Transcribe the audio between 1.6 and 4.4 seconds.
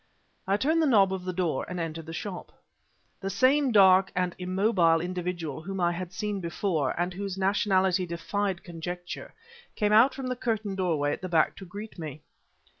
and entered the shop. The same dark and